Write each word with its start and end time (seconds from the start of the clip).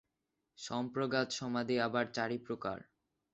সম্প্রজ্ঞাত 0.57 1.29
সমাধি 1.39 1.75
আবার 1.87 2.05
চারি 2.13 2.37
প্রকার। 2.47 2.77